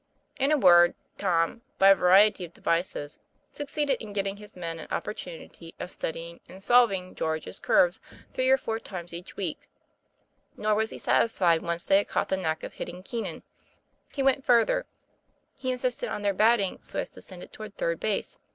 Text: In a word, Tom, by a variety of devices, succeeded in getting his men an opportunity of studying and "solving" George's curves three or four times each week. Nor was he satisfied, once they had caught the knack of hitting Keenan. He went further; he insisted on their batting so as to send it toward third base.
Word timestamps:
In 0.39 0.51
a 0.51 0.57
word, 0.57 0.95
Tom, 1.19 1.61
by 1.77 1.89
a 1.89 1.95
variety 1.95 2.43
of 2.43 2.55
devices, 2.55 3.19
succeeded 3.51 4.01
in 4.01 4.13
getting 4.13 4.37
his 4.37 4.55
men 4.55 4.79
an 4.79 4.87
opportunity 4.89 5.75
of 5.79 5.91
studying 5.91 6.39
and 6.49 6.63
"solving" 6.63 7.13
George's 7.13 7.59
curves 7.59 7.99
three 8.33 8.49
or 8.49 8.57
four 8.57 8.79
times 8.79 9.13
each 9.13 9.35
week. 9.37 9.69
Nor 10.57 10.73
was 10.73 10.89
he 10.89 10.97
satisfied, 10.97 11.61
once 11.61 11.83
they 11.83 11.97
had 11.97 12.07
caught 12.07 12.29
the 12.29 12.37
knack 12.37 12.63
of 12.63 12.73
hitting 12.73 13.03
Keenan. 13.03 13.43
He 14.11 14.23
went 14.23 14.43
further; 14.43 14.87
he 15.59 15.71
insisted 15.71 16.09
on 16.09 16.23
their 16.23 16.33
batting 16.33 16.79
so 16.81 16.97
as 16.97 17.09
to 17.09 17.21
send 17.21 17.43
it 17.43 17.53
toward 17.53 17.77
third 17.77 17.99
base. 17.99 18.39